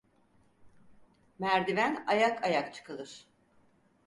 Merdiven 1.39 2.03
ayak 2.07 2.43
ayak 2.43 2.73
çıkılır. 2.73 3.27